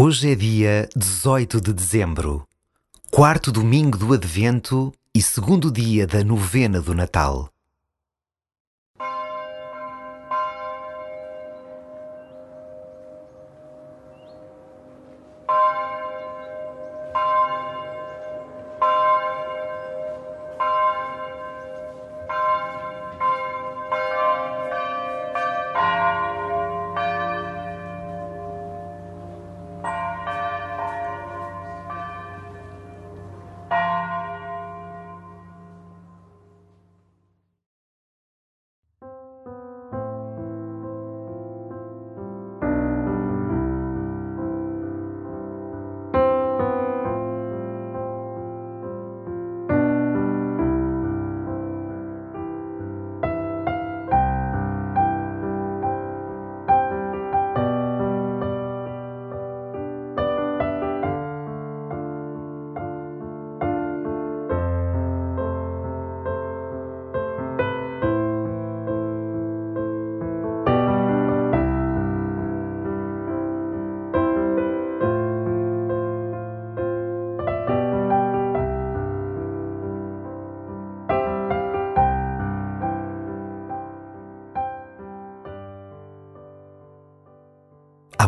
[0.00, 2.46] Hoje é dia 18 de dezembro,
[3.10, 7.50] quarto domingo do Advento e segundo dia da novena do Natal.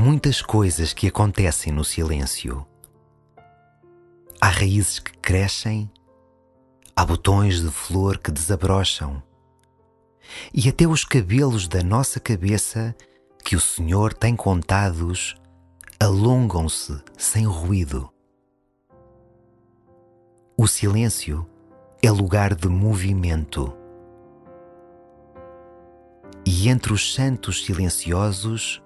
[0.00, 2.64] Muitas coisas que acontecem no silêncio.
[4.40, 5.90] Há raízes que crescem,
[6.94, 9.20] há botões de flor que desabrocham,
[10.54, 12.94] e até os cabelos da nossa cabeça
[13.44, 15.34] que o Senhor tem contados
[15.98, 18.08] alongam-se sem ruído.
[20.56, 21.44] O silêncio
[22.00, 23.76] é lugar de movimento.
[26.46, 28.80] E entre os santos silenciosos,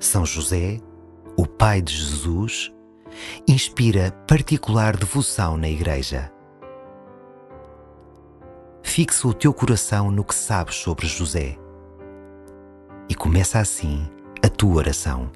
[0.00, 0.80] são José,
[1.36, 2.72] o pai de Jesus,
[3.46, 6.32] inspira particular devoção na Igreja.
[8.82, 11.56] Fixa o teu coração no que sabes sobre José
[13.08, 14.08] e começa assim
[14.42, 15.30] a tua oração.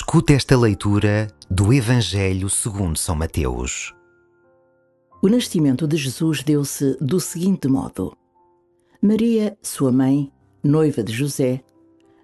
[0.00, 3.92] Escuta esta leitura do Evangelho segundo São Mateus.
[5.20, 8.16] O nascimento de Jesus deu-se do seguinte modo:
[9.02, 10.32] Maria, sua mãe,
[10.62, 11.64] noiva de José,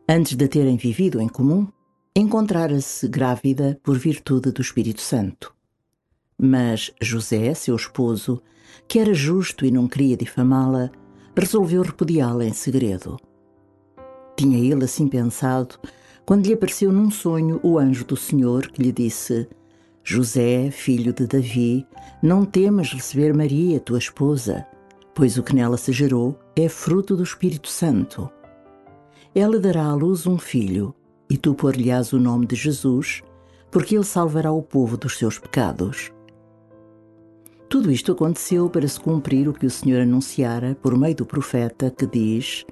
[0.08, 1.66] antes de terem vivido em comum,
[2.14, 5.52] encontrara-se grávida por virtude do Espírito Santo.
[6.38, 8.40] Mas José, seu esposo,
[8.86, 10.92] que era justo e não queria difamá-la,
[11.36, 13.18] resolveu repudiá-la em segredo.
[14.36, 15.76] Tinha ele assim pensado
[16.24, 19.48] quando lhe apareceu num sonho o anjo do Senhor que lhe disse:
[20.02, 21.86] José, filho de Davi,
[22.22, 24.66] não temas receber Maria, tua esposa,
[25.14, 28.30] pois o que nela se gerou é fruto do Espírito Santo.
[29.34, 30.94] Ela dará à luz um filho,
[31.28, 33.22] e tu pôr-lhe-ás o nome de Jesus,
[33.70, 36.12] porque ele salvará o povo dos seus pecados.
[37.68, 41.90] Tudo isto aconteceu para se cumprir o que o Senhor anunciara por meio do profeta
[41.90, 42.64] que diz: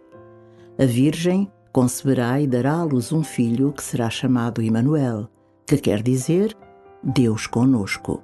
[0.78, 5.28] A Virgem conceberá e dará à luz um filho que será chamado Emanuel,
[5.66, 6.56] que quer dizer
[7.02, 8.22] Deus conosco.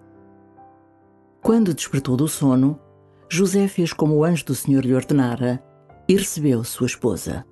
[1.43, 2.79] Quando despertou do sono,
[3.31, 5.62] José fez como o anjo do Senhor lhe ordenara
[6.06, 7.47] e recebeu sua esposa.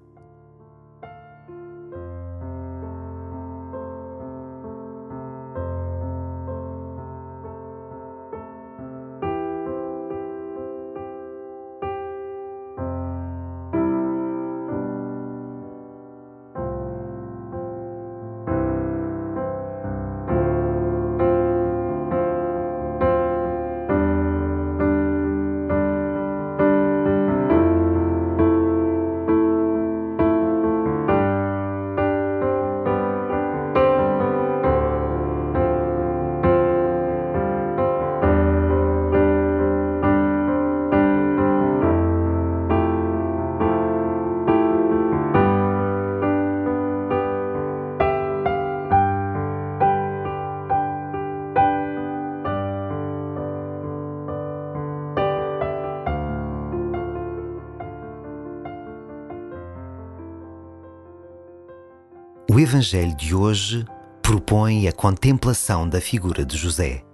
[62.58, 63.84] Evangelho de hoje
[64.22, 67.04] propõe a contemplação da figura de José.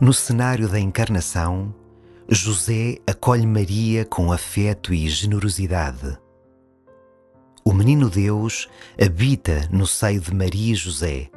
[0.00, 1.74] No cenário da encarnação,
[2.28, 6.18] José acolhe Maria com afeto e generosidade.
[7.62, 11.28] O menino Deus habita no seio de Maria e José,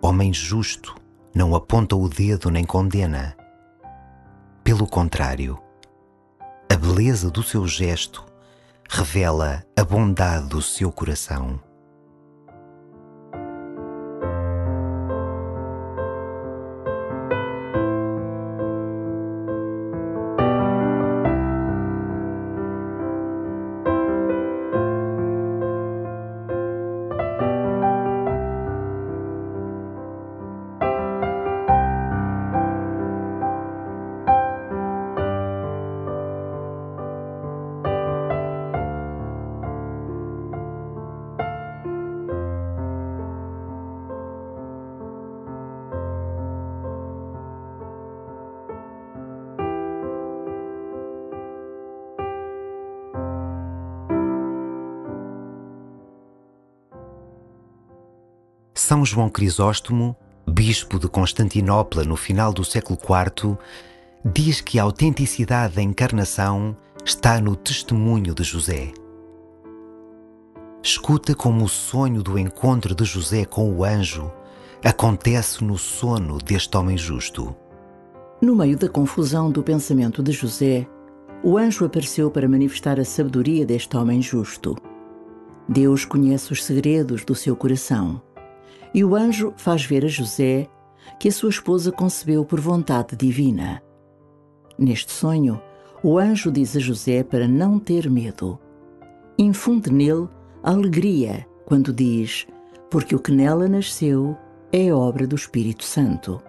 [0.00, 0.94] homem justo,
[1.34, 3.36] não aponta o dedo nem condena.
[4.64, 5.58] Pelo contrário,
[6.72, 8.24] a beleza do seu gesto
[8.88, 11.67] revela a bondade do seu coração.
[58.88, 60.16] São João Crisóstomo,
[60.50, 63.58] bispo de Constantinopla no final do século IV,
[64.24, 66.74] diz que a autenticidade da encarnação
[67.04, 68.90] está no testemunho de José.
[70.82, 74.32] Escuta como o sonho do encontro de José com o anjo
[74.82, 77.54] acontece no sono deste homem justo.
[78.40, 80.88] No meio da confusão do pensamento de José,
[81.44, 84.74] o anjo apareceu para manifestar a sabedoria deste homem justo.
[85.68, 88.22] Deus conhece os segredos do seu coração.
[88.94, 90.68] E o anjo faz ver a José
[91.18, 93.82] que a sua esposa concebeu por vontade divina.
[94.78, 95.60] Neste sonho,
[96.02, 98.58] o anjo diz a José para não ter medo.
[99.38, 100.28] Infunde nele
[100.62, 102.46] alegria quando diz:
[102.90, 104.36] Porque o que nela nasceu
[104.72, 106.40] é obra do Espírito Santo.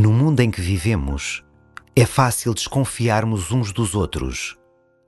[0.00, 1.42] No mundo em que vivemos,
[1.96, 4.56] é fácil desconfiarmos uns dos outros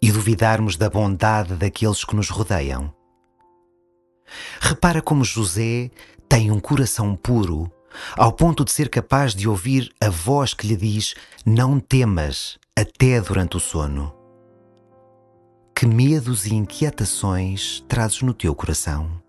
[0.02, 2.92] e duvidarmos da bondade daqueles que nos rodeiam.
[4.60, 5.92] Repara como José
[6.28, 7.70] tem um coração puro,
[8.16, 11.14] ao ponto de ser capaz de ouvir a voz que lhe diz:
[11.46, 14.12] Não temas, até durante o sono.
[15.72, 19.22] Que medos e inquietações trazes no teu coração?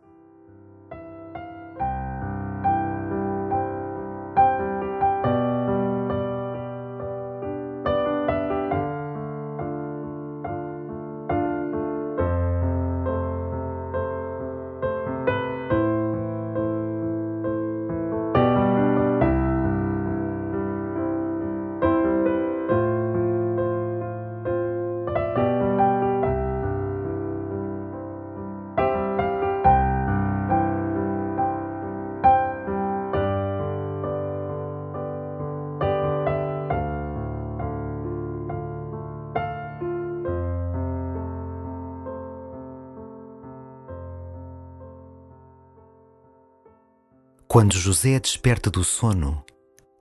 [47.51, 49.43] Quando José desperta do sono,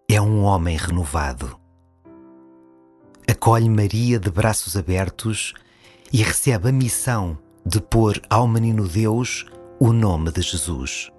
[0.09, 1.59] é um homem renovado.
[3.29, 5.53] Acolhe Maria de braços abertos
[6.13, 9.47] e recebe a missão de pôr ao menino Deus
[9.81, 11.11] o nome de Jesus.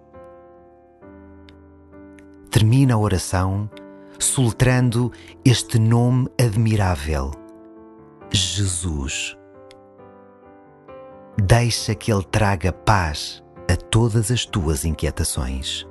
[2.50, 3.70] Termina a oração
[4.18, 5.12] soletrando
[5.44, 7.32] este nome admirável:
[8.32, 9.36] Jesus.
[11.44, 15.91] Deixa que Ele traga paz a todas as tuas inquietações.